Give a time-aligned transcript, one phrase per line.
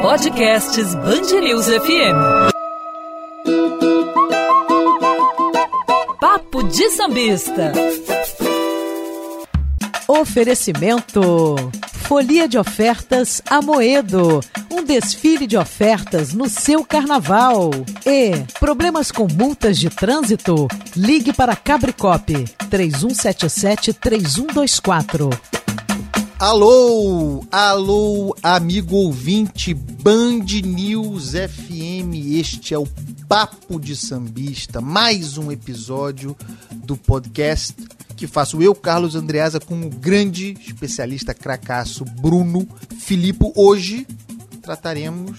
[0.00, 2.16] Podcasts Bangerils FM.
[6.18, 7.72] Papo de Sambista.
[10.08, 11.56] Oferecimento.
[12.04, 14.40] Folia de ofertas Amoedo.
[14.70, 17.70] Um desfile de ofertas no seu carnaval.
[18.06, 20.68] E problemas com multas de trânsito?
[20.96, 25.28] Ligue para Cabricop 3177 3124.
[26.38, 32.14] Alô, alô, amigo ouvinte Band News FM.
[32.30, 32.88] Este é o
[33.28, 36.34] Papo de Sambista, mais um episódio
[36.72, 37.74] do podcast
[38.16, 42.66] que faço eu, Carlos Andreasa, com o grande especialista cracaço Bruno
[42.98, 43.52] Filipe.
[43.54, 44.06] Hoje
[44.62, 45.38] trataremos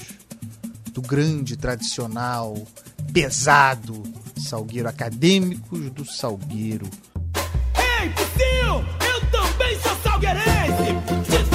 [0.91, 2.55] do grande, tradicional,
[3.12, 4.04] pesado
[4.38, 6.88] Salgueiro, acadêmicos do Salgueiro.
[8.80, 9.95] Eu também sou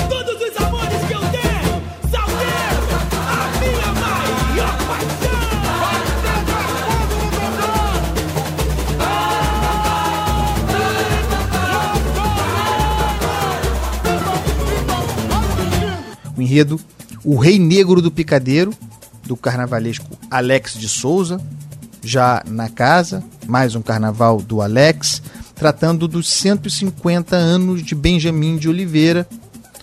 [0.09, 1.83] todos os amores que eu tenho,
[3.13, 5.39] a minha maior paixão!
[16.37, 16.81] O enredo
[17.25, 18.73] O Rei Negro do Picadeiro,
[19.25, 21.41] do carnavalesco Alex de Souza,
[22.03, 25.21] já na casa, mais um carnaval do Alex,
[25.59, 29.29] tratando dos 150 anos de Benjamin de Oliveira,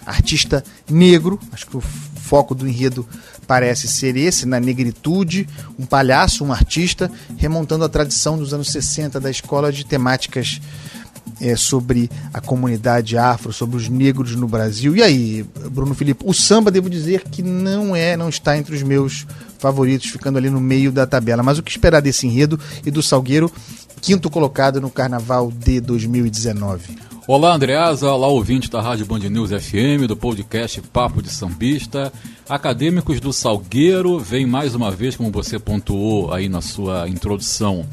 [0.06, 3.08] artista negro, acho que o foco do enredo
[3.46, 9.20] parece ser esse, na negritude, um palhaço, um artista, remontando a tradição dos anos 60
[9.20, 10.60] da escola de temáticas
[11.42, 14.96] é, sobre a comunidade afro, sobre os negros no Brasil.
[14.96, 18.82] E aí, Bruno Felipe, o samba, devo dizer que não é, não está entre os
[18.82, 19.26] meus
[19.60, 21.44] favoritos, ficando ali no meio da tabela.
[21.44, 23.52] Mas o que esperar desse enredo e do Salgueiro,
[24.02, 26.98] quinto colocado no Carnaval de 2019?
[27.28, 32.14] Olá, Andreasa, olá, ouvinte da Rádio Band News FM, do podcast Papo de Sambista.
[32.48, 37.84] Acadêmicos do Salgueiro vem mais uma vez, como você pontuou aí na sua introdução,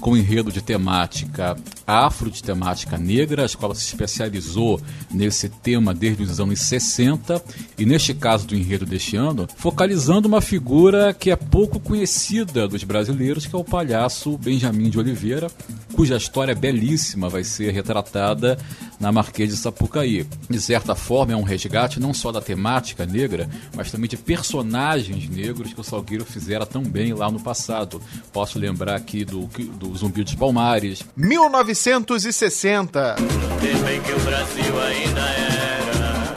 [0.00, 3.42] com enredo de temática afro, de temática negra.
[3.42, 4.80] A escola se especializou
[5.10, 7.42] nesse tema desde os anos 60
[7.78, 12.84] e, neste caso do enredo deste ano, focalizando uma figura que é pouco conhecida dos
[12.84, 15.50] brasileiros, que é o palhaço Benjamin de Oliveira,
[15.94, 18.58] cuja história belíssima vai ser retratada
[18.98, 20.26] na Marquês de Sapucaí.
[20.48, 25.28] De certa forma, é um resgate não só da temática negra, mas também de personagens
[25.28, 28.00] negros que o Salgueiro fizera tão bem lá no passado.
[28.32, 29.46] Posso lembrar aqui do,
[29.78, 31.02] do Zumbi dos Palmares.
[31.16, 33.16] 1960.
[33.60, 36.34] Desde que o Brasil ainda era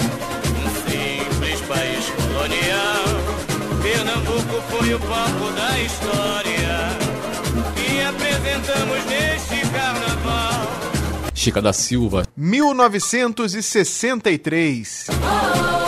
[0.60, 3.06] um simples país colonial,
[3.82, 6.90] Pernambuco foi o palco da história
[7.76, 10.68] que apresentamos neste carnaval.
[11.34, 12.26] Chica da Silva.
[12.36, 15.06] 1963.
[15.06, 15.79] Surgiu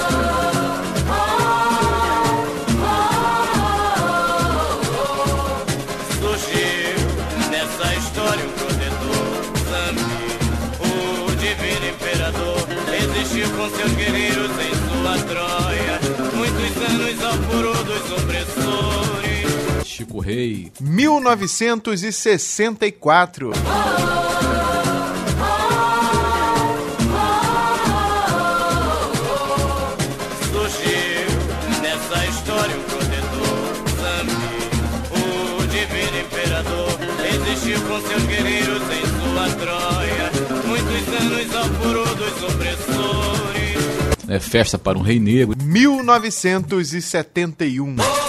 [41.81, 44.21] furor dos opressores.
[44.27, 45.57] É, Festa para um Rei Negro.
[45.61, 48.20] 1971.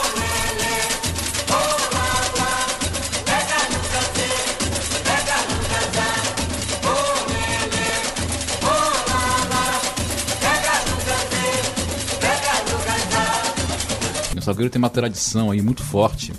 [14.52, 16.32] Salgueiro tem uma tradição aí muito forte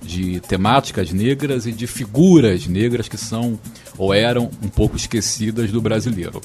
[0.00, 3.58] de temáticas negras e de figuras negras que são
[3.98, 6.40] ou eram um pouco esquecidas do brasileiro.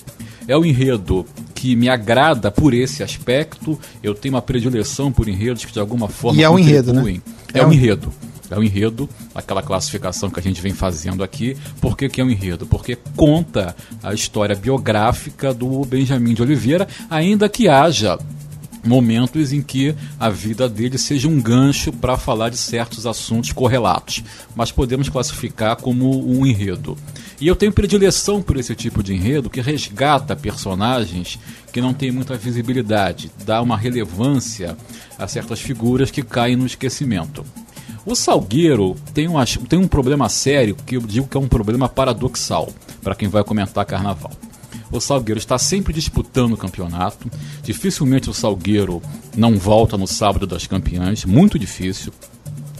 [0.47, 3.79] É um enredo que me agrada por esse aspecto.
[4.01, 7.21] Eu tenho uma predileção por enredos que de alguma forma E é um enredo, né?
[7.53, 8.11] É, É um um- enredo.
[8.49, 11.55] É um enredo, aquela classificação que a gente vem fazendo aqui.
[11.79, 12.65] Por que, que é um enredo?
[12.65, 18.19] Porque conta a história biográfica do Benjamin de Oliveira, ainda que haja
[18.83, 24.23] momentos em que a vida dele seja um gancho para falar de certos assuntos correlatos,
[24.55, 26.97] mas podemos classificar como um enredo.
[27.39, 31.39] E eu tenho predileção por esse tipo de enredo que resgata personagens
[31.71, 34.77] que não têm muita visibilidade, dá uma relevância
[35.17, 37.45] a certas figuras que caem no esquecimento.
[38.05, 41.87] O Salgueiro tem um, tem um problema sério que eu digo que é um problema
[41.87, 42.69] paradoxal
[43.01, 44.31] para quem vai comentar carnaval.
[44.91, 47.31] O Salgueiro está sempre disputando o campeonato.
[47.63, 49.01] Dificilmente o Salgueiro
[49.35, 52.11] não volta no sábado das campeãs, muito difícil.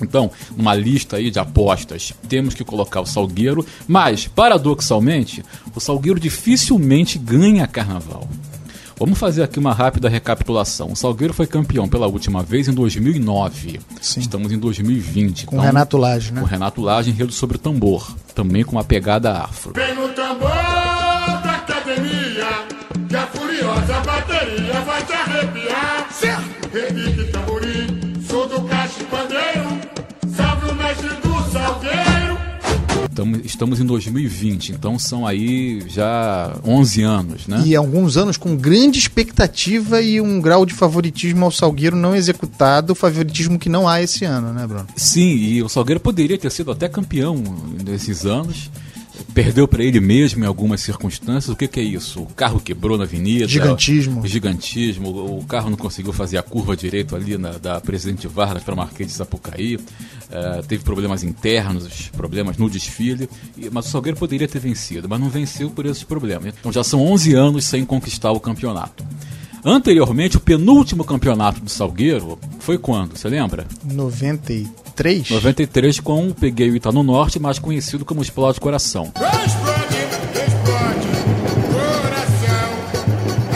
[0.02, 5.44] Então, numa lista aí de apostas, temos que colocar o Salgueiro, mas, paradoxalmente,
[5.76, 8.28] o Salgueiro dificilmente ganha carnaval.
[8.98, 10.92] Vamos fazer aqui uma rápida recapitulação.
[10.92, 13.80] O Salgueiro foi campeão pela última vez em 2009.
[14.00, 14.20] Sim.
[14.20, 15.48] Estamos em 2020.
[15.48, 16.40] Com o Renato Lage, né?
[16.40, 19.74] Com o Renato Lage enredo sobre o tambor, também com uma pegada afro.
[19.74, 20.71] Vem no tambor
[24.92, 26.08] vai te arrepiar.
[26.12, 26.68] Certo!
[26.74, 29.68] Repique tamborim, sou do caixa pandeiro,
[30.36, 32.42] salve o mestre do salgueiro.
[33.10, 37.62] Estamos, estamos em 2020, então são aí já 11 anos, né?
[37.66, 42.96] E alguns anos com grande expectativa e um grau de favoritismo ao Salgueiro não executado,
[42.96, 44.88] favoritismo que não há esse ano, né, Bruno?
[44.96, 47.36] Sim, e o Salgueiro poderia ter sido até campeão
[47.86, 48.72] nesses anos.
[49.34, 51.50] Perdeu para ele mesmo em algumas circunstâncias.
[51.50, 52.22] O que, que é isso?
[52.22, 53.48] O carro quebrou na avenida.
[53.48, 54.26] Gigantismo.
[54.28, 55.38] Gigantismo.
[55.40, 59.10] O carro não conseguiu fazer a curva direito ali na, da Presidente Vargas para Marquês
[59.10, 59.80] de Sapucaí.
[60.32, 63.30] Eh, teve problemas internos, problemas no desfile.
[63.58, 66.54] E- mas o Salgueiro poderia ter vencido, mas não venceu por esses problemas.
[66.60, 69.06] Então já são 11 anos sem conquistar o campeonato.
[69.64, 73.16] Anteriormente, o penúltimo campeonato do Salgueiro foi quando?
[73.16, 73.68] Você lembra?
[73.84, 74.68] 93?
[75.04, 79.12] 93 com o Peguei o Ita no Norte, mais conhecido como Explode Coração.
[79.16, 79.98] Explode,
[80.46, 81.08] explode,
[81.74, 82.70] coração,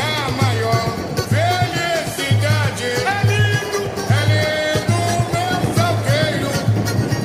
[0.01, 0.89] a maior
[1.29, 2.83] felicidade.
[3.05, 3.77] É lindo,
[4.09, 4.97] é lindo,
[5.35, 6.49] meu salgueiro,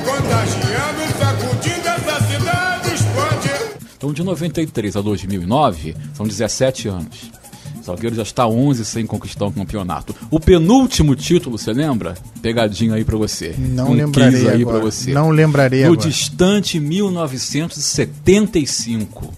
[0.05, 2.93] contagiando, sacudindo essa cidade.
[2.93, 3.49] Explode.
[3.97, 7.30] Então, de 93 a 2009, são 17 anos.
[7.81, 10.15] O Salgueiro já está 11 sem conquistar um campeonato.
[10.29, 12.15] O penúltimo título, você lembra?
[12.41, 13.53] Pegadinha aí pra você.
[13.57, 14.79] Não um lembrarei aí agora.
[14.79, 15.11] pra você.
[15.11, 16.07] Não lembrarei No agora.
[16.09, 19.33] distante 1975.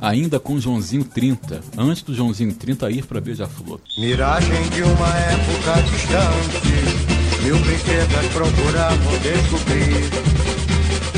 [0.00, 1.60] Ainda com Joãozinho 30.
[1.76, 3.80] Antes do Joãozinho 30 ir pra Beija-Flor.
[3.98, 10.08] Miragem de uma época distante, mil princesas procuravam descobrir.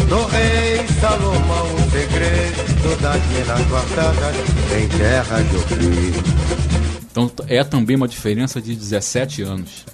[0.08, 4.37] Do rei Salomão o segredo das minas guardadas
[4.76, 6.14] em terra de Ofir.
[7.10, 9.84] Então é também uma diferença de 17 anos.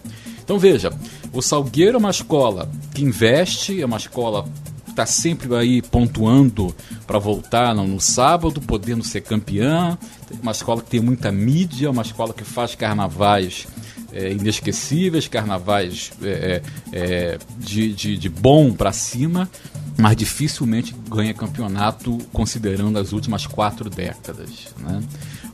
[0.42, 0.92] Então veja,
[1.32, 4.44] o Salgueiro é uma escola que investe, é uma escola
[4.84, 6.74] que está sempre aí pontuando
[7.06, 9.98] para voltar no, no sábado, podendo ser campeã,
[10.40, 13.66] uma escola que tem muita mídia, uma escola que faz carnavais
[14.12, 19.50] é, inesquecíveis, carnavais é, é, é, de, de, de bom para cima,
[19.98, 24.69] mas dificilmente ganha campeonato considerando as últimas quatro décadas.
[24.78, 25.02] Né?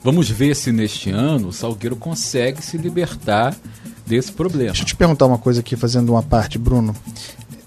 [0.03, 3.57] Vamos ver se neste ano o Salgueiro consegue se libertar
[4.07, 4.73] desse problema.
[4.73, 6.95] Deixa eu te perguntar uma coisa aqui, fazendo uma parte, Bruno.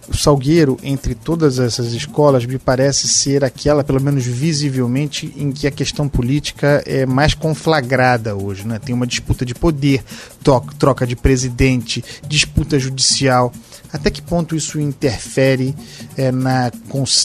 [0.08, 5.66] O Salgueiro, entre todas essas escolas, me parece ser aquela, pelo menos visivelmente, em que
[5.66, 8.68] a questão política é mais conflagrada hoje.
[8.68, 8.78] Né?
[8.78, 10.04] Tem uma disputa de poder,
[10.78, 13.52] troca de presidente, disputa judicial.
[13.96, 15.76] Até que ponto isso interfere
[16.18, 16.72] eh, na,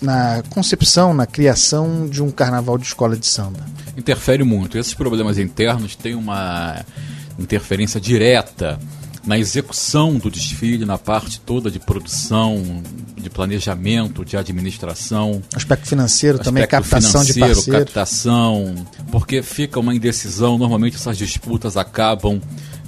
[0.03, 3.61] na concepção, na criação de um carnaval de escola de samba?
[4.01, 4.77] interfere muito.
[4.79, 6.85] Esses problemas internos têm uma
[7.39, 8.79] interferência direta
[9.25, 12.83] na execução do desfile, na parte toda de produção,
[13.17, 15.43] de planejamento, de administração.
[15.55, 17.85] Aspecto financeiro também, aspecto captação de financeiro, parceiros.
[17.85, 18.75] captação,
[19.13, 20.57] porque fica uma indecisão.
[20.57, 22.41] Normalmente essas disputas acabam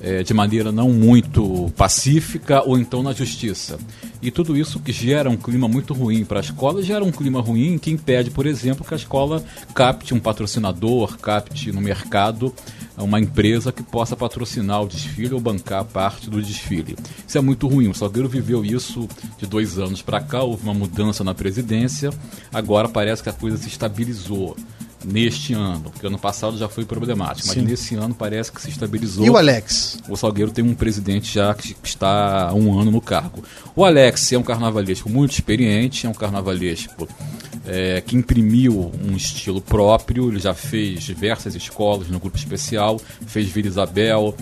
[0.02, 3.78] eh, de maneira não muito pacífica ou então na justiça.
[4.20, 7.40] E tudo isso que gera um clima muito ruim para a escola, gera um clima
[7.40, 9.44] ruim que impede, por exemplo, que a escola
[9.74, 12.52] capte um patrocinador, capte no mercado
[12.96, 16.96] uma empresa que possa patrocinar o desfile ou bancar parte do desfile.
[17.26, 17.88] Isso é muito ruim.
[17.88, 22.10] O Salgueiro viveu isso de dois anos para cá, houve uma mudança na presidência,
[22.52, 24.56] agora parece que a coisa se estabilizou
[25.04, 27.62] neste ano, porque ano passado já foi problemático, mas Sim.
[27.62, 29.24] nesse ano parece que se estabilizou.
[29.24, 29.98] E o Alex?
[30.08, 33.42] O Salgueiro tem um presidente já que está há um ano no cargo.
[33.74, 37.08] O Alex é um carnavalesco muito experiente, é um carnavalesco
[37.66, 43.48] é, que imprimiu um estilo próprio, ele já fez diversas escolas no grupo especial, fez
[43.48, 44.34] Vila Isabel,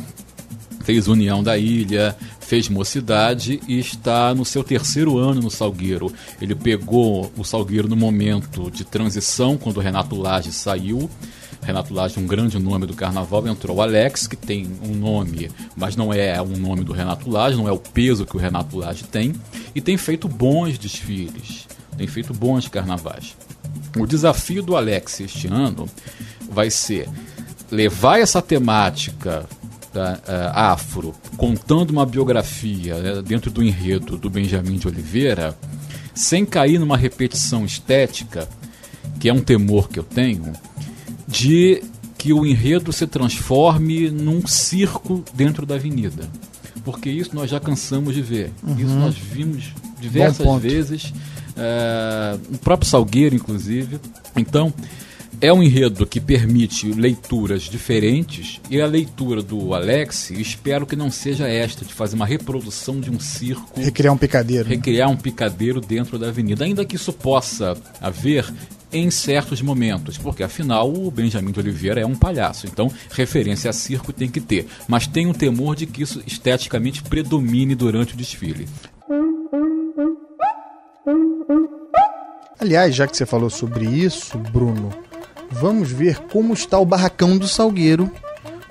[0.82, 2.16] fez União da Ilha,
[2.50, 6.12] fez Mocidade e está no seu terceiro ano no Salgueiro.
[6.42, 11.08] Ele pegou o Salgueiro no momento de transição, quando o Renato Lage saiu.
[11.62, 15.94] Renato Lage, um grande nome do carnaval, entrou o Alex, que tem um nome, mas
[15.94, 19.04] não é um nome do Renato Lage, não é o peso que o Renato Lage
[19.04, 19.32] tem,
[19.72, 23.36] e tem feito bons desfiles, tem feito bons carnavais.
[23.96, 25.88] O desafio do Alex este ano
[26.50, 27.08] vai ser
[27.70, 29.48] levar essa temática
[29.94, 35.56] eh, afro, contando uma biografia né, dentro do enredo do Benjamin de Oliveira,
[36.14, 38.48] sem cair numa repetição estética,
[39.18, 40.52] que é um temor que eu tenho,
[41.26, 41.82] de
[42.16, 46.28] que o enredo se transforme num circo dentro da avenida.
[46.84, 48.52] Porque isso nós já cansamos de ver.
[48.78, 51.12] Isso nós vimos diversas vezes,
[51.56, 53.98] é, o próprio Salgueiro, inclusive.
[54.36, 54.72] Então,
[55.40, 61.10] é um enredo que permite leituras diferentes e a leitura do Alex, espero que não
[61.10, 64.68] seja esta, de fazer uma reprodução de um circo Recriar um picadeiro.
[64.68, 64.74] né?
[64.74, 68.52] recriar um picadeiro dentro da avenida, ainda que isso possa haver
[68.92, 73.72] em certos momentos, porque afinal o Benjamin de Oliveira é um palhaço, então referência a
[73.72, 78.68] circo tem que ter, mas tenho temor de que isso esteticamente predomine durante o desfile.
[82.58, 84.90] Aliás, já que você falou sobre isso, Bruno,
[85.50, 88.10] vamos ver como está o barracão do Salgueiro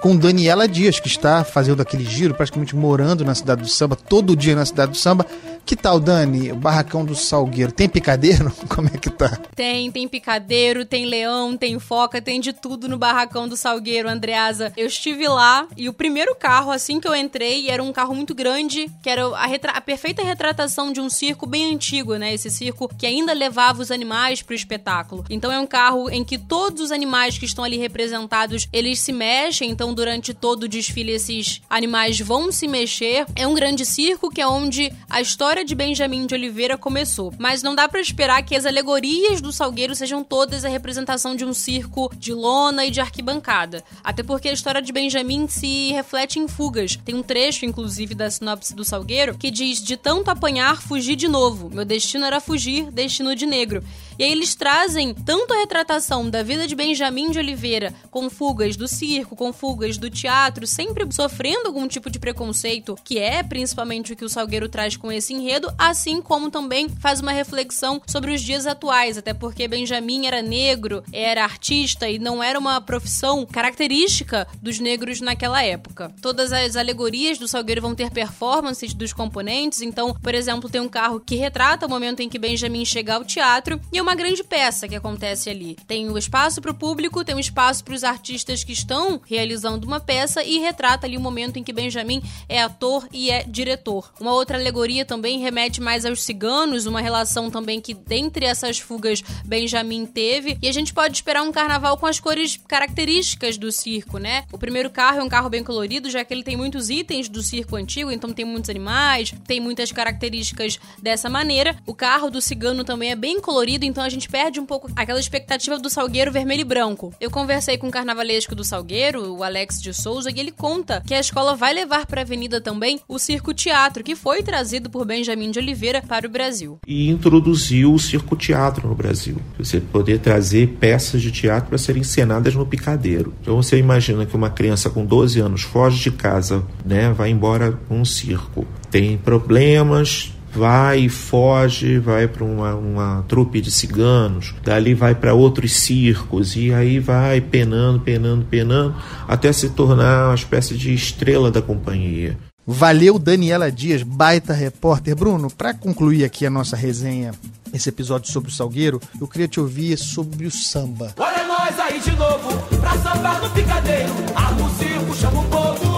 [0.02, 4.36] com Daniela Dias, que está fazendo aquele giro, praticamente morando na cidade do samba, todo
[4.36, 5.26] dia na cidade do samba.
[5.66, 6.52] Que tal, Dani?
[6.52, 8.52] O barracão do Salgueiro tem picadeiro?
[8.74, 9.38] Como é que tá?
[9.56, 14.74] Tem, tem picadeiro, tem leão, tem foca, tem de tudo no barracão do Salgueiro, Andreasa.
[14.76, 18.34] Eu estive lá e o primeiro carro, assim que eu entrei, era um carro muito
[18.34, 22.34] grande, que era a, a perfeita retratação de um circo bem antigo, né?
[22.34, 25.24] Esse circo que ainda levava os animais pro espetáculo.
[25.30, 29.12] Então é um carro em que todos os animais que estão ali representados, eles se
[29.12, 33.26] mexem, então durante todo o desfile esses animais vão se mexer.
[33.36, 37.34] É um grande circo que é onde a história de Benjamin de Oliveira começou.
[37.38, 41.46] Mas não dá pra esperar que as alegorias do Salgueiro sejam todas a representação de
[41.46, 43.84] um circo de lona e de arquibancada.
[44.04, 46.98] Até porque a história de Benjamin se reflete em fugas.
[47.04, 51.28] Tem um trecho, inclusive, da sinopse do Salgueiro que diz: De tanto apanhar, fugi de
[51.28, 51.70] novo.
[51.70, 53.84] Meu destino era fugir, destino de negro.
[54.20, 58.76] E aí eles trazem tanto a retratação da vida de Benjamin de Oliveira, com fugas
[58.76, 64.12] do circo, com fugas do teatro, sempre sofrendo algum tipo de preconceito, que é principalmente
[64.12, 68.34] o que o Salgueiro traz com esse enredo, assim como também faz uma reflexão sobre
[68.34, 73.46] os dias atuais, até porque Benjamin era negro, era artista e não era uma profissão
[73.46, 76.14] característica dos negros naquela época.
[76.22, 80.90] Todas as alegorias do Salgueiro vão ter performances dos componentes, então, por exemplo, tem um
[80.90, 84.44] carro que retrata o momento em que Benjamin chega ao teatro e é uma grande
[84.44, 85.78] peça que acontece ali.
[85.88, 89.86] Tem o espaço para o público, tem o espaço para os artistas que estão realizando
[89.86, 94.12] uma peça e retrata ali o momento em que Benjamin é ator e é diretor.
[94.20, 99.22] Uma outra alegoria também remete mais aos ciganos, uma relação também que dentre essas fugas
[99.46, 104.18] Benjamin teve, e a gente pode esperar um carnaval com as cores características do circo,
[104.18, 104.44] né?
[104.52, 107.44] O primeiro carro é um carro bem colorido, já que ele tem muitos itens do
[107.44, 111.78] circo antigo, então tem muitos animais, tem muitas características dessa maneira.
[111.86, 115.20] O carro do cigano também é bem colorido, então a gente perde um pouco aquela
[115.20, 117.14] expectativa do Salgueiro vermelho e branco.
[117.20, 121.14] Eu conversei com o carnavalesco do Salgueiro, o Alex de Souza, e ele conta que
[121.14, 125.06] a escola vai levar para a avenida também o circo teatro, que foi trazido por
[125.06, 126.80] Benjamin de Oliveira para o Brasil.
[126.88, 129.38] e introduziu o circo teatro no Brasil.
[129.58, 133.34] Você poder trazer peças de teatro para serem encenadas no picadeiro.
[133.42, 137.72] Então você imagina que uma criança com 12 anos foge de casa, né, vai embora
[137.88, 138.66] com um circo.
[138.90, 145.34] Tem problemas, vai e foge, vai para uma, uma trupe de ciganos, dali vai para
[145.34, 148.96] outros circos e aí vai penando, penando, penando,
[149.28, 152.38] até se tornar uma espécie de estrela da companhia.
[152.72, 155.16] Valeu, Daniela Dias, baita repórter.
[155.16, 157.32] Bruno, para concluir aqui a nossa resenha,
[157.74, 161.14] esse episódio sobre o Salgueiro, eu queria te ouvir sobre o samba.
[161.18, 164.14] Olha nós aí de novo, pra sambar no picadeiro.
[164.36, 165.89] Arma o circo, chama o povo.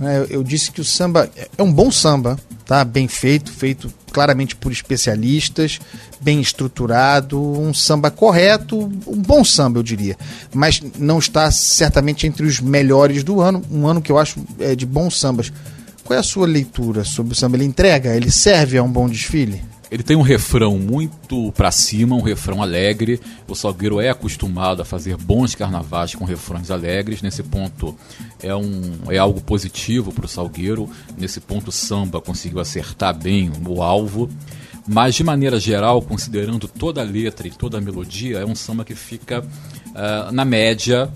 [0.00, 0.18] Né?
[0.18, 2.82] Eu, eu disse que o samba é um bom samba, tá?
[2.82, 5.78] Bem feito, feito claramente por especialistas,
[6.20, 10.16] bem estruturado, um samba correto, um bom samba, eu diria.
[10.52, 14.74] Mas não está certamente entre os melhores do ano, um ano que eu acho é,
[14.74, 15.52] de bons sambas.
[16.02, 17.56] Qual é a sua leitura sobre o samba?
[17.56, 18.16] Ele entrega?
[18.16, 19.62] Ele serve a um bom desfile?
[19.90, 23.20] Ele tem um refrão muito pra cima, um refrão alegre.
[23.48, 27.22] O Salgueiro é acostumado a fazer bons carnavais com refrões alegres.
[27.22, 27.96] Nesse ponto
[28.40, 30.88] é, um, é algo positivo para o Salgueiro.
[31.18, 34.30] Nesse ponto o samba conseguiu acertar bem o alvo.
[34.86, 38.84] Mas de maneira geral, considerando toda a letra e toda a melodia, é um samba
[38.84, 39.44] que fica
[39.94, 41.10] ah, na média,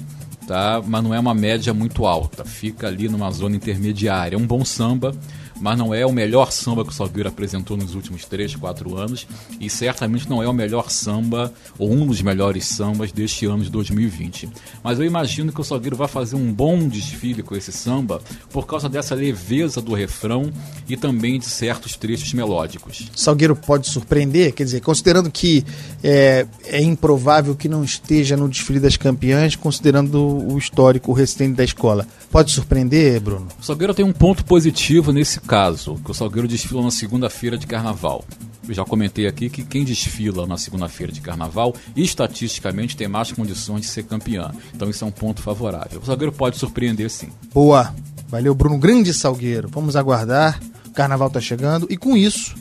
[0.49, 0.83] tá?
[0.85, 2.45] Mas não é uma média muito alta.
[2.45, 4.35] Fica ali numa zona intermediária.
[4.35, 5.15] É um bom samba
[5.61, 9.27] mas não é o melhor samba que o Salgueiro apresentou nos últimos 3, 4 anos
[9.61, 13.71] e certamente não é o melhor samba ou um dos melhores sambas deste ano de
[13.71, 14.49] 2020.
[14.83, 18.21] Mas eu imagino que o Salgueiro vai fazer um bom desfile com esse samba
[18.51, 20.53] por causa dessa leveza do refrão
[20.89, 23.11] e também de certos trechos melódicos.
[23.15, 24.53] Salgueiro pode surpreender?
[24.53, 25.65] Quer dizer, considerando que
[26.03, 31.65] é, é improvável que não esteja no desfile das campeãs, considerando o histórico recente da
[31.65, 33.49] escola, pode surpreender, Bruno?
[33.61, 37.67] O Salgueiro tem um ponto positivo nesse caso que o Salgueiro desfila na segunda-feira de
[37.67, 38.25] carnaval,
[38.69, 43.83] eu já comentei aqui que quem desfila na segunda-feira de carnaval, estatisticamente, tem mais condições
[43.83, 44.51] de ser campeã.
[44.75, 46.01] Então isso é um ponto favorável.
[46.01, 47.29] O Salgueiro pode surpreender sim.
[47.53, 47.95] Boa.
[48.29, 48.79] Valeu, Bruno.
[48.79, 49.69] Grande Salgueiro.
[49.69, 50.59] Vamos aguardar.
[50.87, 51.87] O carnaval tá chegando.
[51.91, 52.55] E com isso,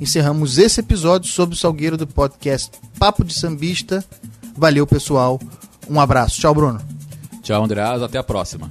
[0.00, 4.04] encerramos esse episódio sobre o Salgueiro do podcast Papo de Sambista.
[4.56, 5.38] Valeu, pessoal.
[5.88, 6.40] Um abraço.
[6.40, 6.80] Tchau, Bruno.
[7.42, 8.02] Tchau, Andreas.
[8.02, 8.70] Até a próxima.